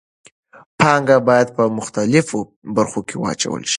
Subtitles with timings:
[0.79, 2.39] پانګه باید په مختلفو
[2.75, 3.69] برخو کې واچول شي.